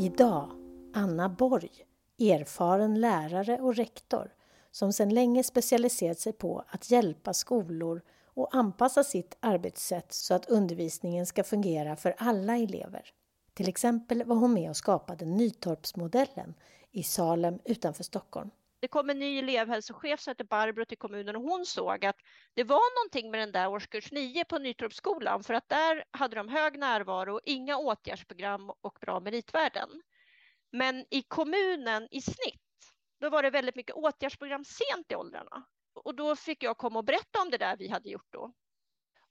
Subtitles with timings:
[0.00, 0.50] Idag
[0.94, 1.70] Anna Borg,
[2.18, 4.34] erfaren lärare och rektor
[4.70, 10.48] som sedan länge specialiserat sig på att hjälpa skolor och anpassa sitt arbetssätt så att
[10.48, 13.02] undervisningen ska fungera för alla elever.
[13.54, 16.54] Till exempel var hon med och skapade Nytorpsmodellen
[16.90, 18.50] i Salem utanför Stockholm.
[18.80, 22.16] Det kom en ny elevhälsochef som hette Barbro till kommunen och hon såg att
[22.54, 26.48] det var någonting med den där årskurs 9 på Nytorpsskolan för att där hade de
[26.48, 29.88] hög närvaro, inga åtgärdsprogram och bra meritvärden.
[30.72, 32.62] Men i kommunen i snitt,
[33.20, 35.64] då var det väldigt mycket åtgärdsprogram sent i åldrarna.
[35.94, 38.52] Och då fick jag komma och berätta om det där vi hade gjort då.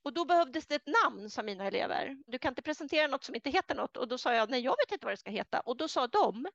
[0.04, 2.18] Och då behövdes det ett namn, sa mina elever.
[2.28, 3.98] Du kan inte presentera något som inte heter något.
[3.98, 5.59] Och då sa jag, nej, jag vet inte vad det ska heta.
[5.59, 6.48] Och då sa de,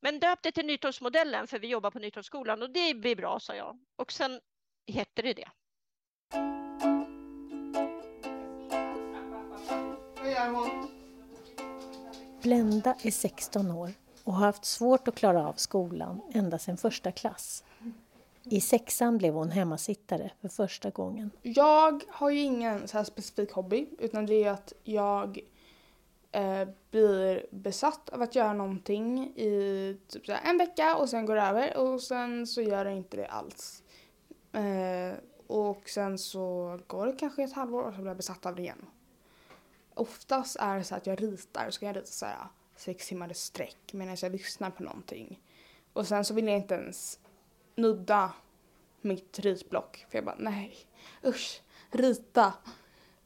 [0.00, 3.54] men döp det till Nytorpsmodellen för vi jobbar på Nytorpsskolan och det blir bra, sa
[3.54, 3.78] jag.
[3.96, 4.40] Och sen
[4.86, 5.48] hette det det.
[12.42, 13.90] Blenda är 16 år
[14.24, 17.64] och har haft svårt att klara av skolan ända sedan första klass.
[18.44, 21.30] I sexan blev hon hemmasittare för första gången.
[21.42, 25.40] Jag har ju ingen så här specifik hobby utan det är att jag
[26.32, 31.34] eh, blir besatt av att göra någonting i typ så en vecka och sen går
[31.36, 33.82] det över och sen så gör det inte det alls.
[34.52, 38.54] Eh, och sen så går det kanske ett halvår och så blir jag besatt av
[38.54, 38.86] det igen.
[39.94, 43.08] Oftast är det så att jag ritar, så kan jag rita så här eh, sex
[43.08, 45.40] timmar i sträck medan jag lyssnar på någonting.
[45.92, 47.18] Och sen så vill jag inte ens
[47.74, 48.32] nudda
[49.00, 50.76] mitt ritblock för jag bara nej,
[51.24, 52.52] usch, rita.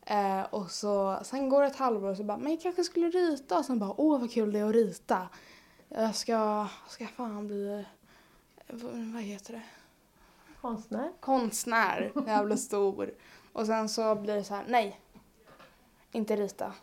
[0.06, 3.08] Eh, och så, sen går det ett halvår och så bara, men jag kanske skulle
[3.10, 5.28] rita och sen bara, åh vad kul det är att rita.
[5.88, 7.84] Jag ska, ska fan bli,
[9.14, 9.62] vad heter det?
[10.60, 11.12] Konstnär?
[11.20, 13.14] Konstnär, när jag blir stor.
[13.52, 15.00] Och sen så blir det så här, nej,
[16.12, 16.74] inte rita.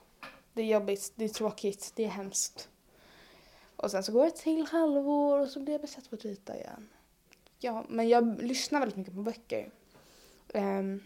[0.54, 2.70] Det är jobbigt, det är tråkigt, det är hemskt.
[3.76, 6.56] Och sen så går det till halvår och så blir jag besatt på att rita
[6.56, 6.90] igen.
[7.60, 9.72] Ja, men jag lyssnar väldigt mycket på böcker.
[10.54, 11.04] Um,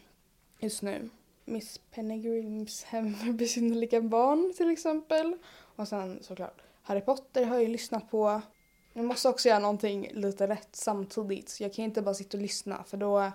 [0.60, 1.10] just nu.
[1.46, 5.36] Miss Penegrims Hem för besynnerliga barn till exempel.
[5.76, 8.42] Och sen såklart Harry Potter har jag ju lyssnat på.
[8.94, 11.50] Jag måste också göra någonting lite rätt samtidigt.
[11.50, 13.32] Så jag kan inte bara sitta och lyssna för då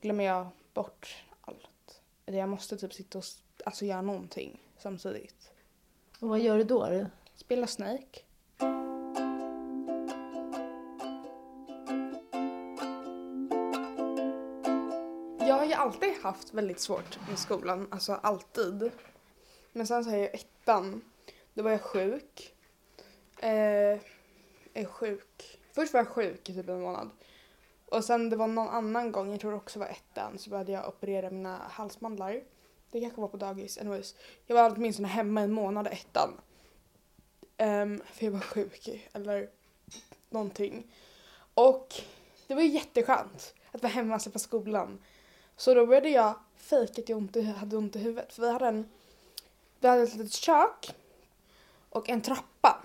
[0.00, 2.00] glömmer jag bort allt.
[2.24, 3.24] Jag måste typ sitta och
[3.64, 5.50] alltså, göra någonting samtidigt.
[6.20, 7.06] Och vad gör du då?
[7.34, 8.20] Spela Snake.
[15.84, 18.90] Alltid haft väldigt svårt i skolan, alltså alltid.
[19.72, 21.02] Men sen så är jag ettan,
[21.54, 22.54] då var jag sjuk.
[23.38, 23.98] Eh,
[24.74, 25.60] är sjuk.
[25.72, 27.10] Först var jag sjuk i typ en månad.
[27.86, 30.72] Och sen det var någon annan gång, jag tror det också var ettan, så började
[30.72, 32.42] jag operera mina halsmandlar.
[32.90, 34.14] Det kanske var på dagis, anyways.
[34.46, 36.40] Jag var åtminstone hemma en månad ettan.
[37.58, 39.50] Um, för jag var sjuk eller
[40.30, 40.92] någonting.
[41.54, 41.94] Och
[42.46, 44.98] det var ju jätteskönt att vara hemma och slippa skolan.
[45.56, 48.32] Så då började jag fejka att jag ont, hade ont i huvudet.
[48.32, 48.88] För vi hade, en,
[49.80, 50.94] vi hade ett litet kök
[51.90, 52.84] och en trappa.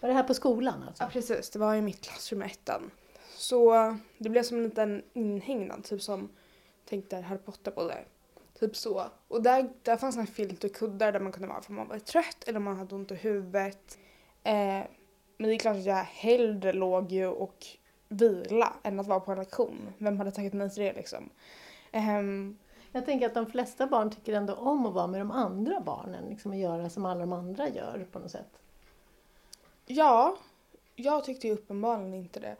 [0.00, 1.02] Var det här på skolan alltså?
[1.02, 2.90] Ja precis, det var i mitt klassrum i ettan.
[3.36, 6.28] Så det blev som en liten inhägnad, typ som
[6.84, 8.04] tänkte Harry Potter på det.
[8.60, 9.04] Typ så.
[9.28, 11.98] Och där, där fanns en filt och kuddar där man kunde vara för man var
[11.98, 13.98] trött eller man hade ont i huvudet.
[14.44, 14.82] Eh,
[15.36, 17.66] men det är klart att jag hellre låg ju och
[18.08, 19.92] vila än att vara på en lektion.
[19.98, 21.30] Vem hade tackat nej till det liksom?
[21.92, 22.58] Um,
[22.92, 26.24] jag tänker att de flesta barn tycker ändå om att vara med de andra barnen,
[26.28, 28.58] liksom att göra som alla de andra gör på något sätt.
[29.86, 30.36] Ja,
[30.96, 32.56] jag tyckte ju uppenbarligen inte det.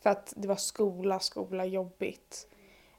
[0.00, 2.48] För att det var skola, skola, jobbigt.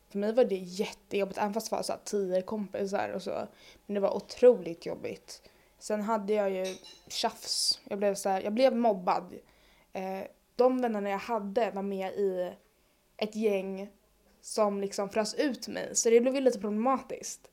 [0.09, 3.47] För mig var det jättejobbigt, även fast det var så här tio kompisar och så.
[3.85, 5.49] Men det var otroligt jobbigt.
[5.79, 6.75] Sen hade jag ju
[7.07, 7.81] tjafs.
[7.83, 9.35] Jag blev, så här, jag blev mobbad.
[9.93, 10.23] Eh,
[10.55, 12.53] de vännerna jag hade var med i
[13.17, 13.89] ett gäng
[14.49, 15.95] som liksom frös ut mig.
[15.95, 17.51] Så det blev ju lite problematiskt.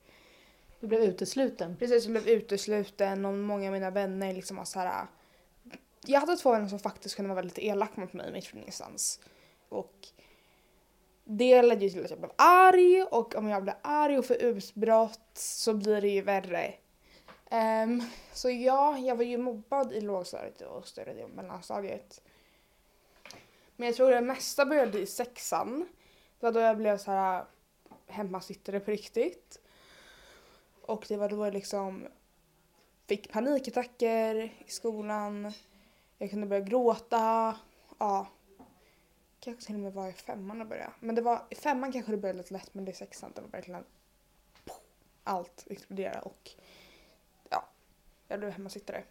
[0.79, 1.77] Du blev utesluten?
[1.77, 5.07] Precis, jag blev utesluten och många av mina vänner liksom var så här.
[6.05, 9.19] Jag hade två vänner som faktiskt kunde vara lite elaka mot mig mitt från ingenstans.
[9.69, 10.07] Och
[11.23, 14.41] det ledde ju till att jag blev arg och om jag blir arg och får
[14.41, 16.73] utbrott så blir det ju värre.
[17.51, 18.03] Um,
[18.33, 22.21] så ja, jag var ju mobbad i lågstadiet och större delen av mellanstadiet.
[23.75, 25.87] Men jag tror det mesta började i sexan.
[26.39, 27.45] Det var då jag blev så här
[28.07, 29.59] hemmasittare på riktigt.
[30.81, 32.07] Och det var då jag liksom
[33.07, 34.35] fick panikattacker
[34.65, 35.53] i skolan.
[36.17, 37.57] Jag kunde börja gråta.
[37.97, 38.27] Ja.
[39.39, 40.91] Kanske till och med var i femman och började.
[40.99, 43.41] Men det var i femman kanske det började lite lätt men det är sexan det
[43.41, 43.83] var verkligen
[45.23, 46.51] allt exploderade och
[47.49, 47.69] ja,
[48.27, 49.03] jag blev hemmasittare.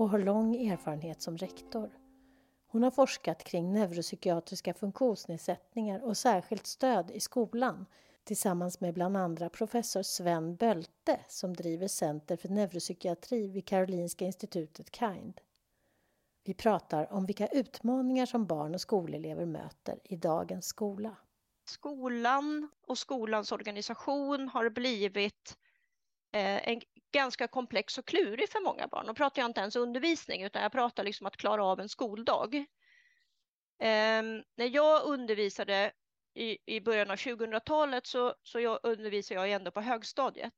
[0.00, 1.90] Och har lång erfarenhet som rektor.
[2.66, 7.86] Hon har forskat kring neuropsykiatriska funktionsnedsättningar och särskilt stöd i skolan
[8.24, 14.96] tillsammans med bland andra professor Sven Bölte som driver Center för neuropsykiatri vid Karolinska institutet
[14.96, 15.40] KIND.
[16.44, 21.16] Vi pratar om vilka utmaningar som barn och skolelever möter i dagens skola.
[21.64, 25.58] Skolan och skolans organisation har blivit
[26.32, 26.80] Eh, en
[27.12, 29.06] ganska komplex och klurig för många barn.
[29.06, 32.54] Då pratar jag inte ens undervisning utan jag pratar liksom att klara av en skoldag.
[33.78, 34.22] Eh,
[34.56, 35.92] när jag undervisade
[36.34, 40.54] i, i början av 2000-talet så, så jag undervisade jag ändå på högstadiet.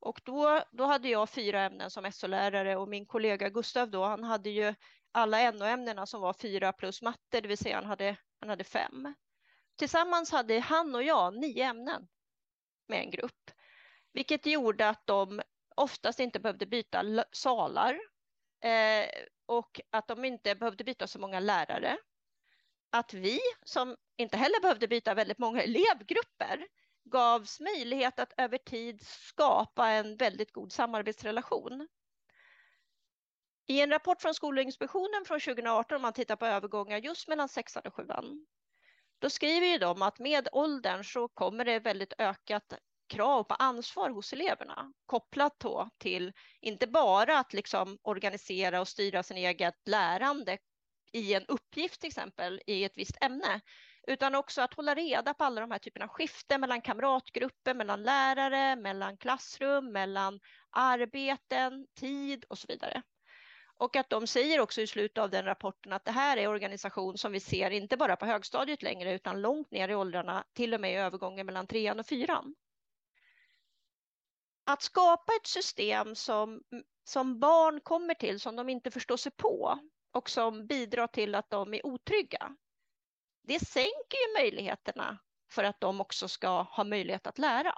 [0.00, 4.24] Och då, då hade jag fyra ämnen som SO-lärare och min kollega Gustav då, han
[4.24, 4.74] hade ju
[5.12, 9.14] alla NO-ämnena som var fyra plus matte, det vill säga han hade, han hade fem.
[9.76, 12.08] Tillsammans hade han och jag nio ämnen
[12.88, 13.50] med en grupp,
[14.18, 15.42] vilket gjorde att de
[15.76, 17.98] oftast inte behövde byta salar
[18.64, 19.08] eh,
[19.46, 21.98] och att de inte behövde byta så många lärare.
[22.90, 26.66] Att vi, som inte heller behövde byta väldigt många elevgrupper,
[27.04, 31.88] gavs möjlighet att över tid skapa en väldigt god samarbetsrelation.
[33.66, 37.82] I en rapport från Skolinspektionen från 2018, om man tittar på övergångar just mellan sexan
[37.86, 38.46] och sjuan,
[39.18, 42.74] då skriver ju de att med åldern så kommer det väldigt ökat
[43.08, 49.22] krav på ansvar hos eleverna kopplat då till inte bara att liksom organisera och styra
[49.22, 50.58] sin eget lärande
[51.12, 53.60] i en uppgift till exempel i ett visst ämne
[54.06, 58.02] utan också att hålla reda på alla de här typerna av skiften mellan kamratgrupper, mellan
[58.02, 60.40] lärare, mellan klassrum, mellan
[60.70, 63.02] arbeten, tid och så vidare.
[63.76, 67.18] Och att de säger också i slutet av den rapporten att det här är organisation
[67.18, 70.80] som vi ser inte bara på högstadiet längre utan långt ner i åldrarna, till och
[70.80, 72.54] med i övergången mellan trean och fyran.
[74.68, 76.62] Att skapa ett system som,
[77.04, 79.78] som barn kommer till som de inte förstår sig på
[80.12, 82.56] och som bidrar till att de är otrygga.
[83.42, 85.18] Det sänker ju möjligheterna
[85.50, 87.74] för att de också ska ha möjlighet att lära.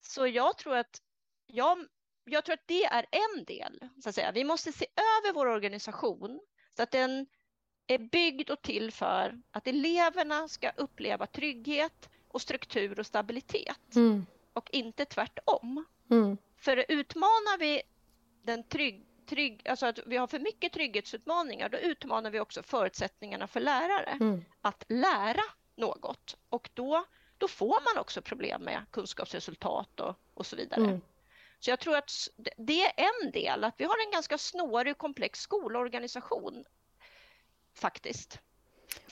[0.00, 1.02] Så jag tror att
[1.46, 1.86] jag
[2.24, 3.88] jag tror att det är en del.
[4.02, 4.32] Så att säga.
[4.32, 6.40] Vi måste se över vår organisation
[6.76, 7.26] så att den
[7.86, 14.26] är byggd och till för att eleverna ska uppleva trygghet och struktur och stabilitet mm
[14.58, 15.84] och inte tvärtom.
[16.10, 16.36] Mm.
[16.56, 17.82] För utmanar vi
[18.42, 23.46] den trygg, trygg, alltså att vi har för mycket trygghetsutmaningar, då utmanar vi också förutsättningarna
[23.46, 24.44] för lärare mm.
[24.60, 25.42] att lära
[25.76, 27.04] något och då,
[27.38, 30.84] då får man också problem med kunskapsresultat och, och så vidare.
[30.84, 31.00] Mm.
[31.58, 32.10] Så jag tror att
[32.56, 36.64] det är en del, att vi har en ganska snårig och komplex skolorganisation
[37.74, 38.40] faktiskt.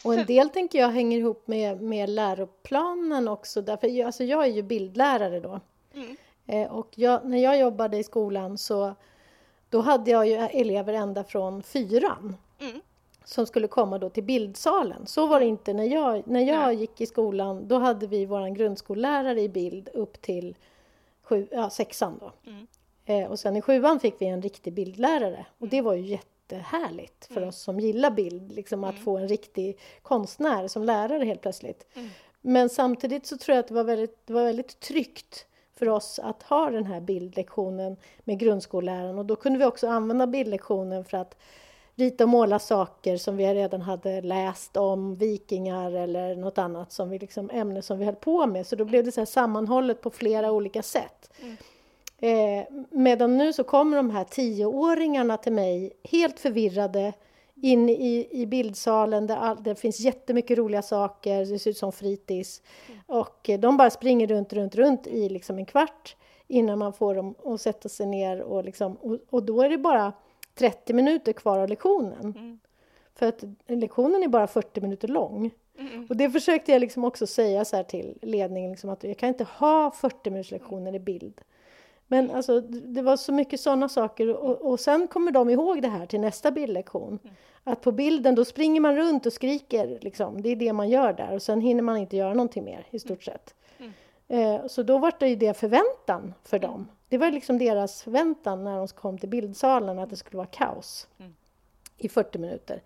[0.05, 4.45] Och en del tänker jag hänger ihop med, med läroplanen också, därför jag, alltså jag
[4.45, 5.61] är ju bildlärare då.
[5.95, 6.17] Mm.
[6.47, 8.95] Eh, och jag, när jag jobbade i skolan så
[9.71, 12.81] då hade jag ju elever ända från fyran mm.
[13.25, 15.07] som skulle komma då till bildsalen.
[15.07, 17.69] Så var det inte när jag, när jag gick i skolan.
[17.69, 20.57] Då hade vi vår grundskollärare i bild upp till
[21.23, 22.51] sju, ja, sexan då.
[22.51, 22.67] Mm.
[23.07, 26.19] Eh, och sen i sjuan fick vi en riktig bildlärare och det var ju
[26.53, 27.49] jättehärligt för mm.
[27.49, 29.05] oss som gillar bild, liksom att mm.
[29.05, 31.87] få en riktig konstnär som lärare helt plötsligt.
[31.95, 32.09] Mm.
[32.41, 36.19] Men samtidigt så tror jag att det var väldigt, det var väldigt tryggt för oss
[36.19, 41.17] att ha den här bildlektionen med grundskolläraren och då kunde vi också använda bildlektionen för
[41.17, 41.37] att
[41.95, 47.11] rita och måla saker som vi redan hade läst om, vikingar eller något annat som
[47.11, 48.67] vi liksom, ämne som vi höll på med.
[48.67, 51.31] Så då blev det så här sammanhållet på flera olika sätt.
[51.43, 51.57] Mm.
[52.19, 57.13] Eh, medan nu så kommer de här tioåringarna till mig helt förvirrade
[57.63, 61.93] in i, i bildsalen där all, det finns jättemycket roliga saker, det ser ut som
[61.93, 62.63] fritids.
[62.89, 63.01] Mm.
[63.07, 66.17] Och eh, de bara springer runt, runt, runt i liksom en kvart
[66.49, 69.79] innan man får dem att sätta sig ner och, liksom, och, och då är det
[69.79, 70.13] bara
[70.55, 72.35] 30 minuter kvar av lektionen.
[72.37, 72.59] Mm.
[73.15, 75.51] För att lektionen är bara 40 minuter lång.
[75.79, 76.07] Mm.
[76.09, 79.45] Och det försökte jag liksom också säga så till ledningen, liksom att jag kan inte
[79.45, 81.41] ha 40 minuters lektioner i bild.
[82.07, 85.89] Men alltså, det var så mycket sådana saker och, och sen kommer de ihåg det
[85.89, 87.19] här till nästa bildlektion.
[87.25, 87.37] Mm.
[87.65, 90.43] Att på bilden då springer man runt och skriker, liksom.
[90.43, 92.99] det är det man gör där och sen hinner man inte göra någonting mer i
[92.99, 93.55] stort sett.
[93.79, 93.93] Mm.
[94.29, 96.89] Eh, så då var det ju det förväntan för dem.
[97.09, 101.09] Det var liksom deras förväntan när de kom till bildsalen att det skulle vara kaos
[101.19, 101.35] mm.
[101.97, 102.83] i 40 minuter.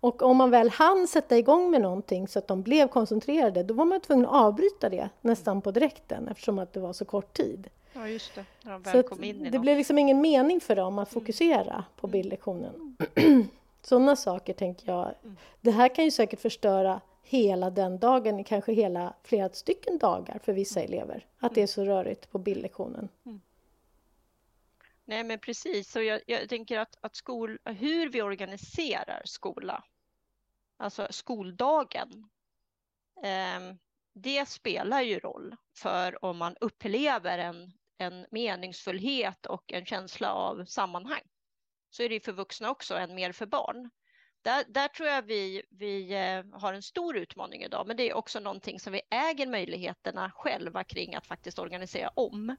[0.00, 0.12] Mm.
[0.12, 3.74] Och om man väl hann sätta igång med någonting så att de blev koncentrerade, då
[3.74, 7.36] var man tvungen att avbryta det nästan på direkten eftersom att det var så kort
[7.36, 7.68] tid.
[7.92, 8.44] Ja, just det.
[8.62, 11.12] När de väl så kom in i det blev liksom ingen mening för dem att
[11.12, 11.20] mm.
[11.20, 11.82] fokusera mm.
[11.96, 12.96] på bildlektionen.
[13.14, 13.48] Mm.
[13.82, 15.14] Sådana saker tänker jag.
[15.22, 15.36] Mm.
[15.60, 20.52] Det här kan ju säkert förstöra hela den dagen, kanske hela flera stycken dagar för
[20.52, 21.26] vissa elever.
[21.38, 23.08] Att det är så rörigt på bildlektionen.
[25.08, 25.90] Nej, men precis.
[25.90, 29.84] Så jag, jag tänker att, att skol, hur vi organiserar skola,
[30.76, 32.30] alltså skoldagen,
[33.24, 33.74] eh,
[34.14, 40.64] det spelar ju roll för om man upplever en, en meningsfullhet och en känsla av
[40.64, 41.22] sammanhang.
[41.90, 43.90] Så är det för vuxna också, än mer för barn.
[44.42, 48.14] Där, där tror jag vi, vi eh, har en stor utmaning idag, men det är
[48.14, 52.56] också någonting som vi äger möjligheterna själva kring att faktiskt organisera om.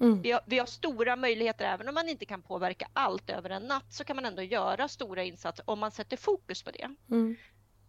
[0.00, 0.22] Mm.
[0.22, 3.62] Vi, har, vi, har, stora möjligheter, även om man inte kan påverka allt över en
[3.62, 6.94] natt, så kan man ändå göra stora insatser om man sätter fokus på det.
[7.10, 7.36] Mm.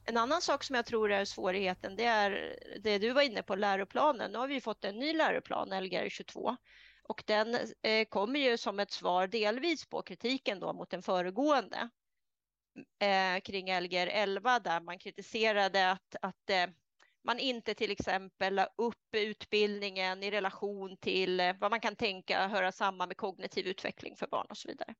[0.05, 3.55] En annan sak som jag tror är svårigheten, det är det du var inne på,
[3.55, 4.31] läroplanen.
[4.31, 6.57] Nu har vi fått en ny läroplan, Lgr 22,
[7.03, 11.89] och den eh, kommer ju som ett svar delvis på kritiken då mot den föregående
[12.99, 16.67] eh, kring Lgr 11 där man kritiserade att, att eh,
[17.23, 22.47] man inte till exempel la upp utbildningen i relation till eh, vad man kan tänka
[22.47, 24.95] höra samman med kognitiv utveckling för barn och så vidare.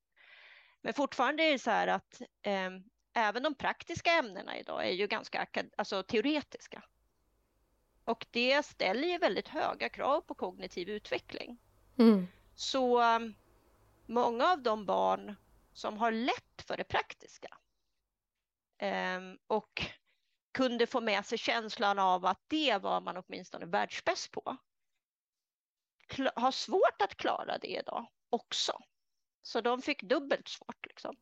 [0.81, 2.69] Men fortfarande är det så här att eh,
[3.13, 6.83] även de praktiska ämnena idag är ju ganska alltså, teoretiska.
[8.05, 11.59] Och det ställer ju väldigt höga krav på kognitiv utveckling.
[11.97, 12.27] Mm.
[12.55, 13.35] Så um,
[14.05, 15.35] många av de barn
[15.73, 17.57] som har lätt för det praktiska
[18.81, 19.85] um, och
[20.53, 24.57] kunde få med sig känslan av att det var man åtminstone världsbäst på
[26.35, 28.79] har svårt att klara det idag också.
[29.41, 30.85] Så de fick dubbelt svårt.
[30.85, 31.15] Liksom.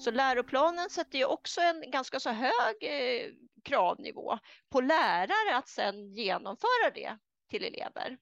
[0.00, 3.32] Så läroplanen sätter ju också en ganska så hög eh,
[3.64, 7.18] kravnivå på lärare att sedan genomföra det
[7.48, 8.18] till elever.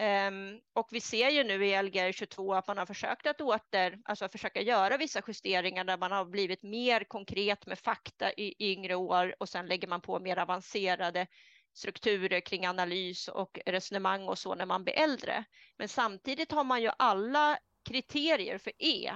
[0.00, 3.98] Um, och vi ser ju nu i Lgr 22 att man har försökt att åter,
[4.04, 8.72] alltså försöka göra vissa justeringar där man har blivit mer konkret med fakta i, i
[8.72, 11.26] yngre år och sen lägger man på mer avancerade
[11.74, 15.44] strukturer kring analys och resonemang och så när man blir äldre.
[15.76, 19.12] Men samtidigt har man ju alla kriterier för E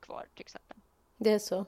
[0.00, 0.76] kvar till exempel.
[1.16, 1.66] Det är så.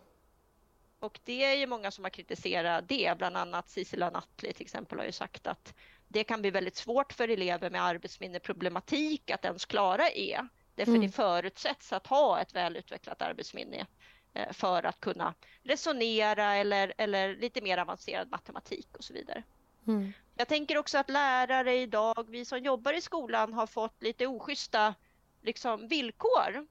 [1.07, 4.99] Och det är ju många som har kritiserat det, bland annat Sissela Nattli till exempel
[4.99, 5.75] har ju sagt att
[6.09, 10.41] det kan bli väldigt svårt för elever med arbetsminneproblematik att ens klara E.
[10.75, 11.07] Därför mm.
[11.07, 13.87] det förutsätts att ha ett välutvecklat arbetsminne
[14.35, 19.43] eh, för att kunna resonera eller, eller lite mer avancerad matematik och så vidare.
[19.87, 20.13] Mm.
[20.37, 24.95] Jag tänker också att lärare idag, vi som jobbar i skolan har fått lite oschyssta
[25.43, 26.67] liksom, villkor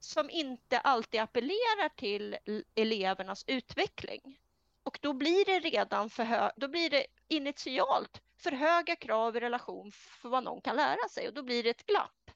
[0.00, 2.36] som inte alltid appellerar till
[2.74, 4.40] elevernas utveckling.
[4.82, 9.40] Och då blir det redan för hö- då blir det initialt för höga krav i
[9.40, 12.30] relation för vad någon kan lära sig och då blir det ett glapp.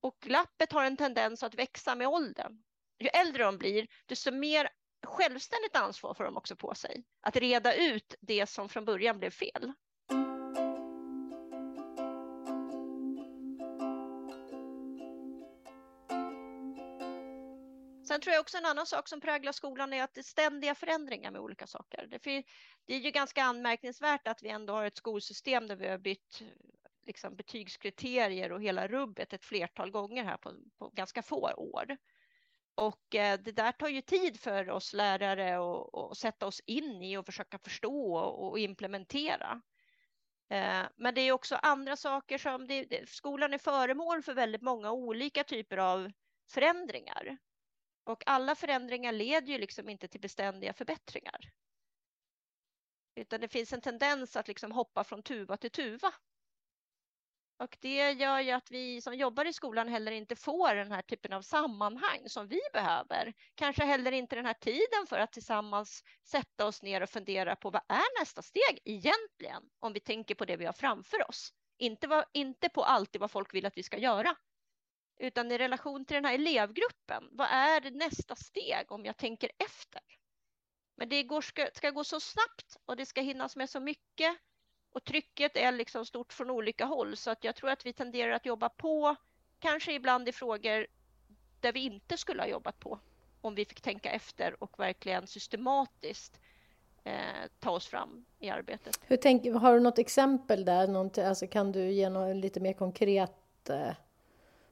[0.00, 2.62] Och glappet har en tendens att växa med åldern.
[2.98, 4.68] Ju äldre de blir, desto mer
[5.06, 9.30] självständigt ansvar får de också på sig att reda ut det som från början blev
[9.30, 9.72] fel.
[18.08, 20.74] Sen tror jag också en annan sak som präglar skolan är att det är ständiga
[20.74, 22.06] förändringar med olika saker.
[22.06, 22.44] Det,
[22.86, 26.42] det är ju ganska anmärkningsvärt att vi ändå har ett skolsystem där vi har bytt
[27.06, 31.96] liksom, betygskriterier och hela rubbet ett flertal gånger här på, på ganska få år.
[32.74, 35.58] Och eh, det där tar ju tid för oss lärare
[36.10, 39.62] att sätta oss in i och försöka förstå och, och implementera.
[40.50, 44.62] Eh, men det är också andra saker som det, det, skolan är föremål för väldigt
[44.62, 46.12] många olika typer av
[46.50, 47.38] förändringar.
[48.08, 51.50] Och alla förändringar leder ju liksom inte till beständiga förbättringar.
[53.14, 56.14] Utan det finns en tendens att liksom hoppa från tuva till tuva.
[57.58, 61.02] Och det gör ju att vi som jobbar i skolan heller inte får den här
[61.02, 63.32] typen av sammanhang som vi behöver.
[63.54, 67.70] Kanske heller inte den här tiden för att tillsammans sätta oss ner och fundera på
[67.70, 69.62] vad är nästa steg egentligen?
[69.78, 71.52] Om vi tänker på det vi har framför oss.
[71.78, 74.36] Inte, vad, inte på alltid vad folk vill att vi ska göra
[75.18, 77.28] utan i relation till den här elevgruppen.
[77.32, 80.00] Vad är nästa steg om jag tänker efter?
[80.96, 84.36] Men det går, ska, ska gå så snabbt och det ska hinnas med så mycket
[84.92, 88.32] och trycket är liksom stort från olika håll så att jag tror att vi tenderar
[88.32, 89.16] att jobba på,
[89.58, 90.86] kanske ibland i frågor
[91.60, 93.00] där vi inte skulle ha jobbat på
[93.40, 96.40] om vi fick tänka efter och verkligen systematiskt
[97.04, 97.12] eh,
[97.58, 99.00] ta oss fram i arbetet.
[99.02, 101.20] Hur tänk, har du något exempel där?
[101.20, 103.92] alltså kan du ge något lite mer konkret eh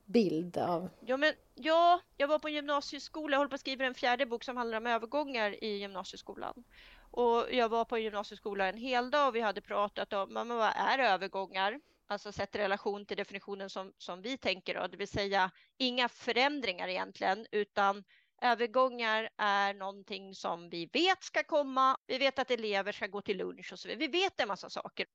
[0.07, 0.89] bild av...
[1.01, 4.27] Ja, men, ja, jag var på en gymnasieskola, jag håller på att skriva en fjärde
[4.27, 6.65] bok som handlar om övergångar i gymnasieskolan.
[7.11, 10.49] Och jag var på en gymnasieskola en hel dag och vi hade pratat om men
[10.49, 11.81] vad är övergångar?
[12.09, 16.09] Alltså sett i relation till definitionen som, som vi tänker, då, det vill säga inga
[16.09, 18.05] förändringar egentligen, utan
[18.43, 21.97] Övergångar är någonting som vi vet ska komma.
[22.07, 24.07] Vi vet att elever ska gå till lunch och så vidare.
[24.07, 25.07] Vi vet en massa saker.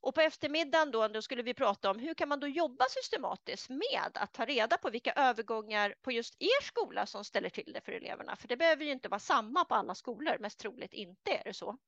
[0.00, 3.68] Och på eftermiddagen då, då skulle vi prata om hur kan man då jobba systematiskt
[3.68, 7.80] med att ta reda på vilka övergångar på just er skola som ställer till det
[7.80, 8.36] för eleverna.
[8.36, 11.54] För det behöver ju inte vara samma på alla skolor, mest troligt inte är det
[11.54, 11.78] så.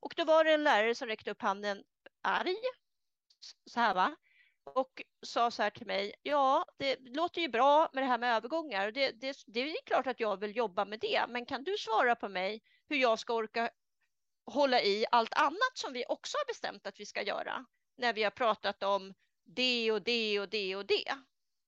[0.00, 1.84] Och då var det en lärare som räckte upp handen
[2.22, 2.56] arg,
[3.70, 4.16] så här va,
[4.64, 6.14] och sa så här till mig.
[6.22, 8.92] Ja, det låter ju bra med det här med övergångar.
[8.92, 12.16] Det, det, det är klart att jag vill jobba med det, men kan du svara
[12.16, 13.70] på mig hur jag ska orka
[14.46, 17.64] hålla i allt annat som vi också har bestämt att vi ska göra
[17.96, 21.10] när vi har pratat om det och det och det och det.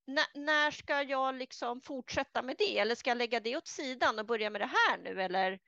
[0.08, 4.18] N när ska jag liksom fortsätta med det eller ska jag lägga det åt sidan
[4.18, 5.58] och börja med det här nu eller?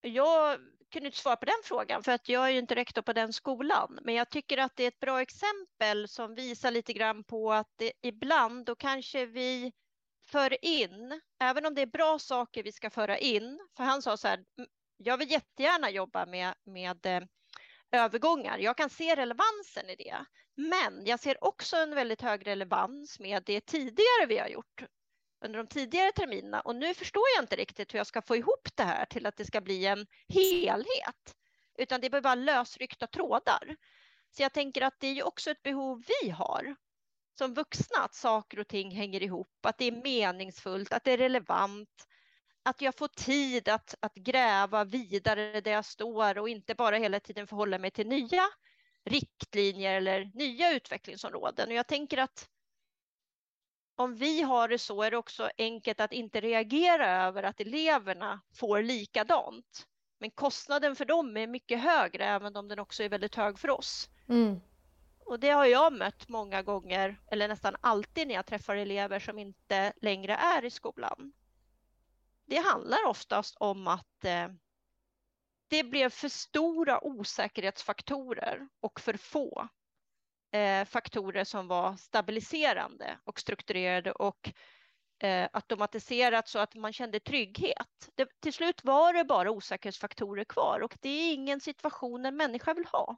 [0.00, 0.58] Jag
[0.92, 3.32] kunde inte svara på den frågan för att jag är ju inte rektor på den
[3.32, 3.98] skolan.
[4.02, 7.72] Men jag tycker att det är ett bra exempel som visar lite grann på att
[7.76, 9.72] det, ibland då kanske vi
[10.26, 14.16] för in, även om det är bra saker vi ska föra in, för han sa
[14.16, 14.44] så här,
[14.96, 17.22] jag vill jättegärna jobba med, med eh,
[17.90, 18.58] övergångar.
[18.58, 20.24] Jag kan se relevansen i det.
[20.56, 24.84] Men jag ser också en väldigt hög relevans med det tidigare vi har gjort
[25.44, 26.60] under de tidigare terminerna.
[26.60, 29.36] Och nu förstår jag inte riktigt hur jag ska få ihop det här till att
[29.36, 31.36] det ska bli en helhet.
[31.78, 33.76] Utan det blir bara lösryckta trådar.
[34.30, 36.76] Så jag tänker att det är ju också ett behov vi har
[37.38, 41.18] som vuxna, att saker och ting hänger ihop, att det är meningsfullt, att det är
[41.18, 42.06] relevant,
[42.64, 47.20] att jag får tid att, att gräva vidare där jag står och inte bara hela
[47.20, 48.42] tiden förhålla mig till nya
[49.04, 51.68] riktlinjer eller nya utvecklingsområden.
[51.68, 52.48] Och jag tänker att
[53.96, 58.40] om vi har det så är det också enkelt att inte reagera över att eleverna
[58.54, 59.86] får likadant.
[60.20, 63.70] Men kostnaden för dem är mycket högre, även om den också är väldigt hög för
[63.70, 64.08] oss.
[64.28, 64.60] Mm.
[65.26, 69.38] Och det har jag mött många gånger, eller nästan alltid när jag träffar elever som
[69.38, 71.32] inte längre är i skolan
[72.46, 74.48] det handlar oftast om att eh,
[75.68, 79.68] det blev för stora osäkerhetsfaktorer och för få
[80.52, 84.52] eh, faktorer som var stabiliserande och strukturerade och
[85.22, 88.10] eh, automatiserat så att man kände trygghet.
[88.14, 92.74] Det, till slut var det bara osäkerhetsfaktorer kvar och det är ingen situation en människa
[92.74, 93.16] vill ha.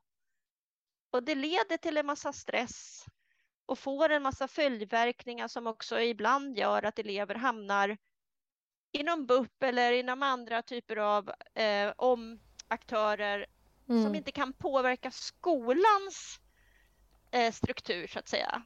[1.11, 3.05] Och det leder till en massa stress
[3.67, 7.97] och får en massa följdverkningar som också ibland gör att elever hamnar
[8.93, 13.47] inom BUP eller inom andra typer av eh, om aktörer
[13.89, 14.05] mm.
[14.05, 16.41] som inte kan påverka skolans
[17.31, 18.63] eh, struktur så att säga.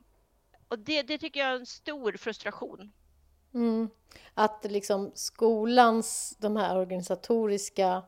[0.69, 2.93] Och det, det tycker jag är en stor frustration.
[3.55, 3.91] Mm.
[4.35, 8.03] Att liksom skolans, de här organisatoriska,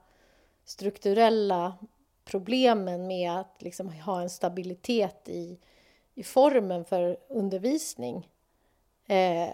[0.64, 1.79] strukturella
[2.25, 5.59] problemen med att liksom ha en stabilitet i,
[6.14, 8.29] i formen för undervisning
[9.07, 9.48] eh,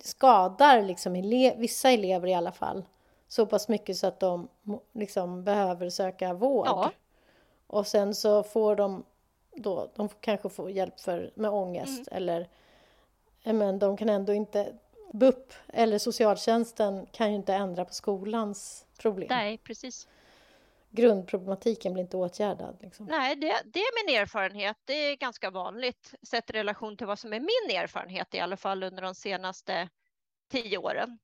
[0.00, 2.84] skadar liksom ele vissa elever i alla fall
[3.28, 4.48] så pass mycket så att de
[4.92, 6.66] liksom behöver söka vård.
[6.66, 6.92] Ja.
[7.66, 9.04] Och sen så får de
[9.54, 12.16] då, de kanske får hjälp för, med ångest mm.
[12.16, 12.48] eller
[13.42, 14.72] men de kan ändå inte
[15.12, 19.28] BUP eller socialtjänsten kan ju inte ändra på skolans problem.
[19.30, 20.08] Nej, precis.
[20.90, 22.78] Grundproblematiken blir inte åtgärdad.
[22.80, 23.06] Liksom.
[23.06, 24.76] Nej, det, det, är min erfarenhet.
[24.84, 28.56] Det är ganska vanligt sett i relation till vad som är min erfarenhet i alla
[28.56, 29.88] fall under de senaste
[30.50, 31.18] tio åren.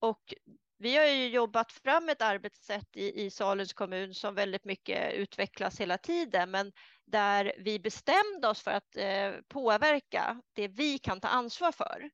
[0.00, 0.34] Och
[0.78, 5.80] vi har ju jobbat fram ett arbetssätt i, i Salens kommun som väldigt mycket utvecklas
[5.80, 6.72] hela tiden, men
[7.04, 12.10] där vi bestämde oss för att eh, påverka det vi kan ta ansvar för.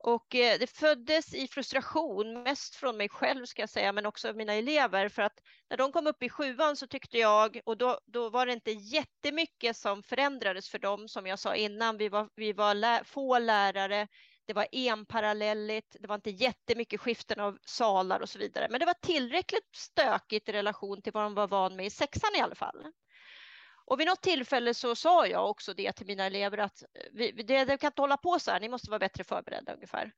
[0.00, 4.28] Och eh, det föddes i frustration, mest från mig själv ska jag säga, men också
[4.28, 5.08] av mina elever.
[5.08, 8.46] För att när de kom upp i sjuan så tyckte jag, och då, då var
[8.46, 11.96] det inte jättemycket som förändrades för dem, som jag sa innan.
[11.96, 14.08] Vi var, vi var lä få lärare,
[14.46, 18.66] det var enparallelligt, det var inte jättemycket skiften av salar och så vidare.
[18.70, 22.30] Men det var tillräckligt stökigt i relation till vad de var van med i sexan
[22.36, 22.92] i alla fall.
[23.90, 27.32] Och vid något tillfälle så sa jag också det till mina elever att eh, vi,
[27.32, 30.12] det, det kan inte hålla på så här, ni måste vara bättre förberedda ungefär.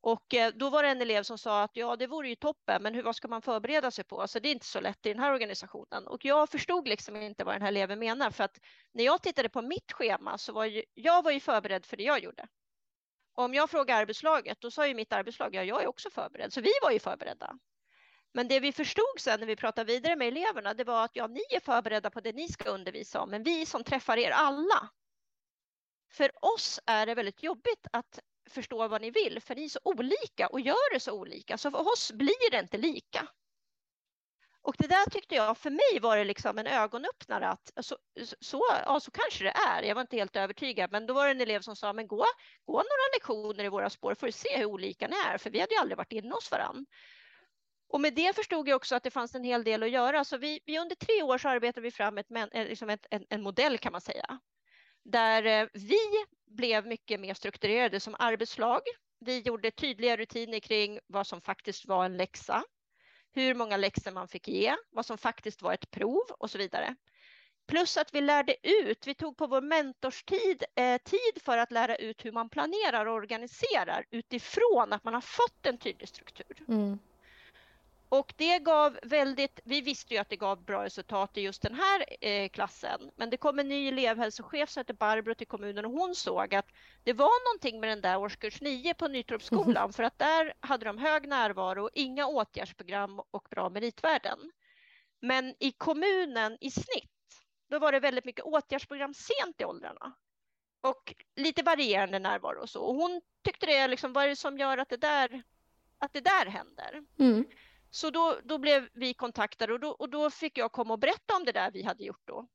[0.00, 2.82] Och eh, då var det en elev som sa att ja, det vore ju toppen,
[2.82, 4.20] men hur, vad ska man förbereda sig på?
[4.20, 6.06] Alltså, det är inte så lätt i den här organisationen.
[6.06, 8.58] Och jag förstod liksom inte vad den här eleven menar, för att
[8.92, 12.02] när jag tittade på mitt schema så var ju, jag var ju förberedd för det
[12.02, 12.48] jag gjorde.
[13.34, 16.52] Och om jag frågar arbetslaget, då sa ju mitt arbetslag, ja, jag är också förberedd,
[16.52, 17.58] så vi var ju förberedda.
[18.32, 21.26] Men det vi förstod sen när vi pratade vidare med eleverna, det var att ja,
[21.26, 24.90] ni är förberedda på det ni ska undervisa om, men vi som träffar er alla.
[26.12, 28.18] För oss är det väldigt jobbigt att
[28.50, 31.70] förstå vad ni vill, för ni är så olika och gör det så olika, så
[31.70, 33.28] för oss blir det inte lika.
[34.62, 37.96] Och det där tyckte jag, för mig var det liksom en ögonöppnare att så,
[38.40, 39.82] så, ja, så kanske det är.
[39.82, 42.24] Jag var inte helt övertygad, men då var det en elev som sa, men gå,
[42.64, 45.60] gå några lektioner i våra spår för att se hur olika ni är, för vi
[45.60, 46.84] hade ju aldrig varit inne hos varandra.
[47.88, 50.24] Och med det förstod jag också att det fanns en hel del att göra.
[50.24, 53.24] Så vi, vi under tre år så arbetade vi fram ett, eh, liksom ett, en,
[53.28, 54.38] en modell kan man säga.
[55.04, 55.98] Där eh, vi
[56.46, 58.80] blev mycket mer strukturerade som arbetslag.
[59.20, 62.64] Vi gjorde tydliga rutiner kring vad som faktiskt var en läxa,
[63.34, 66.96] hur många läxor man fick ge, vad som faktiskt var ett prov och så vidare.
[67.66, 71.96] Plus att vi lärde ut, vi tog på vår mentorstid eh, tid för att lära
[71.96, 76.64] ut hur man planerar och organiserar utifrån att man har fått en tydlig struktur.
[76.68, 76.98] Mm.
[78.10, 81.74] Och det gav väldigt, vi visste ju att det gav bra resultat i just den
[81.74, 85.92] här eh, klassen, men det kom en ny elevhälsochef som heter Barbro till kommunen och
[85.92, 86.66] hon såg att
[87.04, 90.98] det var någonting med den där årskurs 9 på Nytorpsskolan för att där hade de
[90.98, 94.38] hög närvaro, inga åtgärdsprogram och bra meritvärden.
[95.20, 97.10] Men i kommunen i snitt,
[97.70, 100.12] då var det väldigt mycket åtgärdsprogram sent i åldrarna
[100.80, 102.82] och lite varierande närvaro och så.
[102.82, 105.42] Och hon tyckte det liksom, vad är det som gör att det där,
[105.98, 107.02] att det där händer?
[107.18, 107.44] Mm.
[107.90, 111.36] Så då, då blev vi kontaktade och då, och då fick jag komma och berätta
[111.36, 112.48] om det där vi hade gjort då.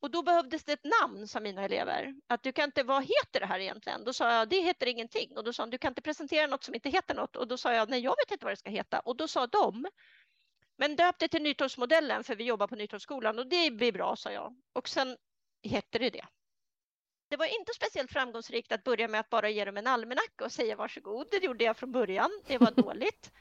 [0.00, 2.14] Och då behövdes det ett namn, sa mina elever.
[2.26, 4.04] Att du kan inte, vad heter det här egentligen?
[4.04, 5.36] Då sa jag, det heter ingenting.
[5.36, 7.36] Och då sa de, du kan inte presentera något som inte heter något.
[7.36, 9.00] Och då sa jag, nej, jag vet inte vad det ska heta.
[9.00, 9.86] Och då sa de,
[10.76, 14.30] men döp det till Nytorpsmodellen för vi jobbar på Nytorpsskolan och det blir bra, sa
[14.30, 14.56] jag.
[14.72, 15.16] Och sen
[15.62, 16.26] hette det det.
[17.28, 20.52] Det var inte speciellt framgångsrikt att börja med att bara ge dem en almanacka och
[20.52, 21.26] säga varsågod.
[21.30, 22.30] Det gjorde jag från början.
[22.46, 23.32] Det var dåligt.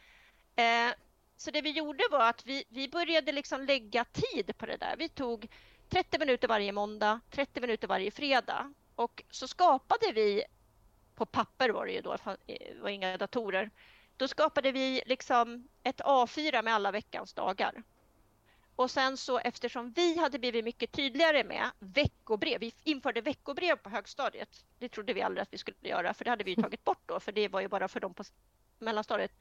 [0.56, 0.94] Eh,
[1.40, 4.96] så det vi gjorde var att vi, vi började liksom lägga tid på det där.
[4.98, 5.48] Vi tog
[5.90, 10.44] 30 minuter varje måndag, 30 minuter varje fredag och så skapade vi
[11.16, 13.70] på papper var det ju då, det var inga datorer.
[14.18, 17.84] Då skapade vi liksom ett A4 med alla veckans dagar.
[18.76, 23.90] Och sen så eftersom vi hade blivit mycket tydligare med veckobrev, vi införde veckobrev på
[23.90, 24.66] högstadiet.
[24.80, 27.20] Det trodde vi aldrig att vi skulle göra för det hade vi tagit bort då
[27.20, 28.24] för det var ju bara för dem på
[28.80, 29.32] mellanstadiet.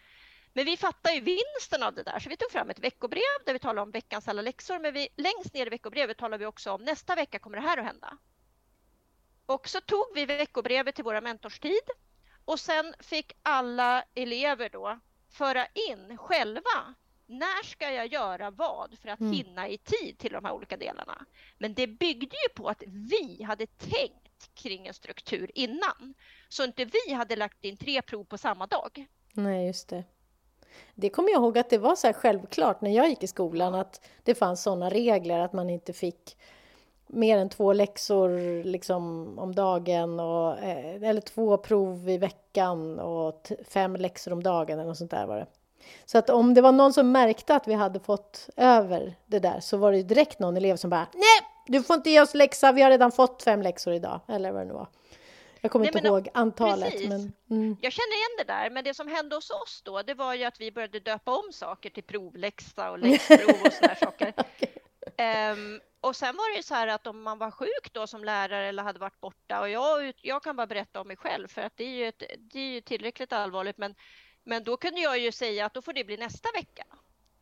[0.53, 3.53] Men vi fattar ju vinsten av det där, så vi tog fram ett veckobrev där
[3.53, 4.79] vi talar om veckans alla läxor.
[4.79, 7.79] Men vi, längst ner i veckobrevet talar vi också om nästa vecka kommer det här
[7.79, 8.19] att hända.
[9.47, 11.89] Och så tog vi veckobrevet till våra mentorstid
[12.45, 16.95] och sen fick alla elever då föra in själva
[17.29, 19.33] när ska jag göra vad för att mm.
[19.33, 21.27] hinna i tid till de här olika delarna?
[21.59, 26.15] Men det byggde ju på att vi hade tänkt kring en struktur innan.
[26.49, 29.07] Så inte vi hade lagt in tre prov på samma dag.
[29.33, 30.05] Nej, just det.
[30.95, 34.01] Det kommer jag ihåg att det var så självklart när jag gick i skolan att
[34.23, 36.37] det fanns sådana regler att man inte fick
[37.07, 43.53] mer än två läxor liksom om dagen och, eh, eller två prov i veckan och
[43.69, 45.47] fem läxor om dagen eller något sånt där var det.
[46.07, 49.61] Så att om det var någon som märkte att vi hade fått över det där
[49.61, 52.73] så var det direkt någon elev som bara Nej, du får inte ge oss läxa,
[52.73, 54.21] vi har redan fått fem läxor idag.
[54.29, 54.87] Eller vad det nu var.
[55.61, 57.09] Jag kommer Nej, inte ihåg antalet.
[57.09, 57.77] Men, mm.
[57.81, 60.45] Jag känner igen det där, men det som hände hos oss då, det var ju
[60.45, 64.33] att vi började döpa om saker till provläxa och läxprov och sådana saker.
[64.37, 65.53] okay.
[65.53, 68.25] um, och sen var det ju så här att om man var sjuk då som
[68.25, 71.63] lärare eller hade varit borta och jag, jag kan bara berätta om mig själv för
[71.63, 73.95] att det är ju, ett, det är ju tillräckligt allvarligt, men,
[74.45, 76.85] men då kunde jag ju säga att då får det bli nästa vecka.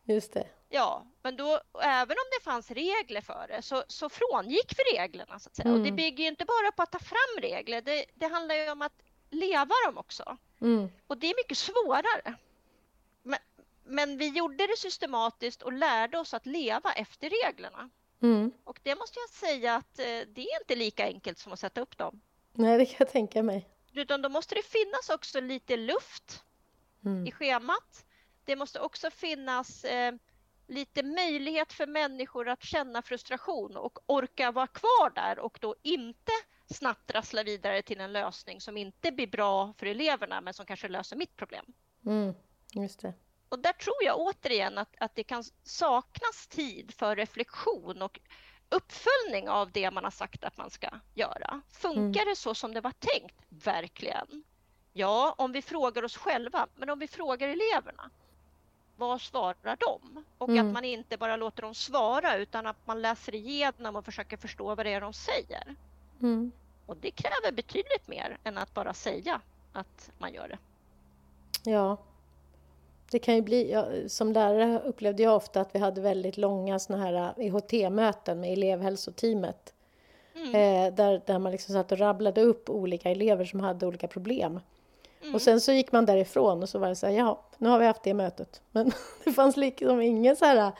[0.04, 0.46] Just det.
[0.68, 5.38] Ja, men då, även om det fanns regler för det så, så frångick vi reglerna.
[5.38, 5.68] Så att säga.
[5.68, 5.80] Mm.
[5.80, 5.96] Och det mm.
[5.96, 9.02] bygger ju inte bara på att ta fram regler, det, det handlar ju om att
[9.30, 10.36] leva dem också.
[10.60, 10.88] Mm.
[11.06, 12.34] Och det är mycket svårare.
[13.22, 13.38] Men,
[13.84, 17.90] men, vi gjorde det systematiskt och lärde oss att leva efter reglerna.
[18.22, 18.52] Mm.
[18.64, 21.80] Och det måste jag säga att eh, det är inte lika enkelt som att sätta
[21.80, 22.20] upp dem.
[22.52, 23.68] Nej, det kan jag tänka mig.
[23.92, 26.42] Utan då måste det finnas också lite luft
[27.04, 27.26] mm.
[27.26, 28.06] i schemat.
[28.44, 30.14] Det måste också finnas eh,
[30.68, 36.32] lite möjlighet för människor att känna frustration och orka vara kvar där och då inte
[36.74, 40.88] snabbt rassla vidare till en lösning som inte blir bra för eleverna men som kanske
[40.88, 41.66] löser mitt problem.
[42.06, 42.34] Mm,
[42.72, 43.14] just det.
[43.48, 48.20] Och där tror jag återigen att, att det kan saknas tid för reflektion och
[48.68, 51.60] uppföljning av det man har sagt att man ska göra.
[51.68, 52.28] Funkar mm.
[52.28, 53.36] det så som det var tänkt?
[53.48, 54.44] Verkligen.
[54.92, 58.10] Ja, om vi frågar oss själva, men om vi frågar eleverna
[58.96, 60.24] vad svarar de?
[60.38, 60.66] Och mm.
[60.66, 64.74] att man inte bara låter dem svara utan att man läser igenom och försöker förstå
[64.74, 65.74] vad det är de säger.
[66.20, 66.52] Mm.
[66.86, 69.40] Och det kräver betydligt mer än att bara säga
[69.72, 70.58] att man gör det.
[71.70, 71.96] Ja.
[73.10, 76.78] Det kan ju bli, ja, som lärare upplevde jag ofta att vi hade väldigt långa
[76.78, 79.74] såna här EHT-möten med elevhälsoteamet.
[80.34, 80.48] Mm.
[80.48, 84.60] Eh, där, där man liksom satt och rabblade upp olika elever som hade olika problem.
[85.26, 85.34] Mm.
[85.34, 87.78] Och sen så gick man därifrån och så var det så här, ja, nu har
[87.78, 88.62] vi haft det mötet.
[88.70, 88.92] Men
[89.24, 90.72] det fanns liksom ingen så här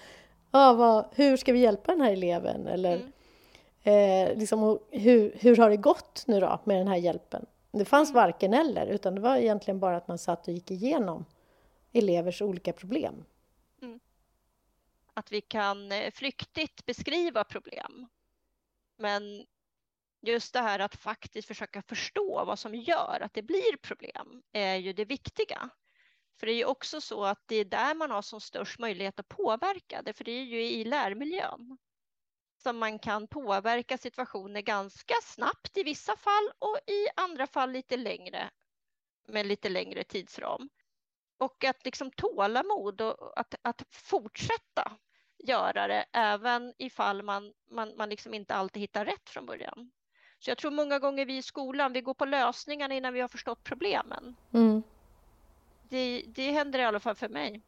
[0.50, 2.66] ah, vad, hur ska vi hjälpa den här eleven?
[2.66, 4.30] Eller Mm.
[4.30, 7.46] eh, liksom, hur, hur har det gått nu då med den här hjälpen?
[7.72, 8.22] Det fanns Mm.
[8.22, 11.24] varken eller, utan det var egentligen bara att man satt och gick igenom
[11.92, 13.24] elevers olika problem.
[15.14, 18.06] Att vi kan eh, flyktigt beskriva problem.
[18.96, 19.46] Men
[20.22, 24.76] just det här att faktiskt försöka förstå vad som gör att det blir problem är
[24.76, 25.70] ju det viktiga.
[26.38, 29.20] För det är ju också så att det är där man har som störst möjlighet
[29.20, 31.78] att påverka det, för det är ju i lärmiljön
[32.62, 37.96] som man kan påverka situationer ganska snabbt i vissa fall och i andra fall lite
[37.96, 38.50] längre
[39.28, 40.68] med lite längre tidsram.
[41.38, 44.98] Och att liksom tålamod och att, att fortsätta
[45.44, 49.92] göra det även ifall man, man, man liksom inte alltid hittar rätt från början.
[50.46, 53.28] Så jag tror många gånger vi i skolan, vi går på lösningarna innan vi har
[53.28, 54.36] förstått problemen.
[54.52, 54.82] Mm.
[55.88, 57.62] Det, det händer i alla fall för mig.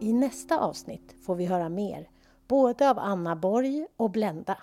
[0.00, 2.10] I nästa avsnitt får vi höra mer,
[2.46, 4.58] både av Anna Borg och Blenda.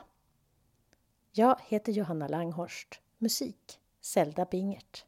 [1.31, 3.01] Jag heter Johanna Langhorst.
[3.17, 5.05] Musik, Zelda Bingert.